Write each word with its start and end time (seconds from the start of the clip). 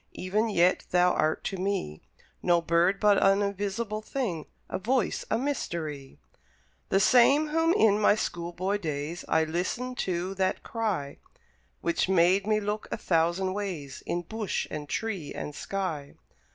Even 0.13 0.49
yet 0.49 0.83
thou 0.89 1.13
art 1.13 1.43
to 1.43 1.57
me 1.57 2.01
No 2.41 2.59
bird, 2.59 2.99
but 2.99 3.21
an 3.21 3.43
invisible 3.43 4.01
thing, 4.01 4.47
A 4.67 4.79
voice, 4.79 5.25
a 5.29 5.37
mystery; 5.37 6.17
The 6.89 6.99
same 6.99 7.49
whom 7.49 7.71
in 7.75 7.99
my 8.01 8.15
school 8.15 8.51
boy 8.51 8.79
days 8.79 9.23
I 9.29 9.43
listened 9.43 9.99
to; 9.99 10.33
that 10.33 10.63
Cry 10.63 11.19
Which 11.81 12.09
made 12.09 12.47
me 12.47 12.59
look 12.59 12.87
a 12.91 12.97
thousand 12.97 13.53
ways 13.53 14.01
In 14.07 14.23
bush, 14.23 14.65
and 14.71 14.89
tree, 14.89 15.35
and 15.35 15.53
sky. 15.53 16.15